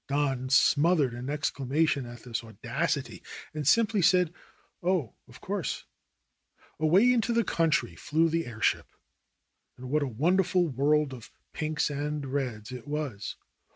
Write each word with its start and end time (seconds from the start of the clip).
Don 0.07 0.49
smothered 0.49 1.13
an 1.13 1.29
exclamation 1.29 2.07
at 2.07 2.23
this 2.23 2.43
audacity 2.43 3.21
and 3.53 3.67
simply 3.67 4.01
said, 4.01 4.33
"Oh, 4.81 5.13
of 5.27 5.41
course!" 5.41 5.85
Away 6.79 7.13
into 7.13 7.31
the 7.31 7.43
country 7.43 7.93
flew 7.95 8.27
the 8.27 8.47
airship. 8.47 8.87
And 9.77 9.91
what 9.91 10.01
a 10.01 10.07
wonderful 10.07 10.67
world 10.67 11.13
of 11.13 11.29
pinks 11.53 11.91
and 11.91 12.25
reds 12.25 12.71
it 12.71 12.87
was! 12.87 13.35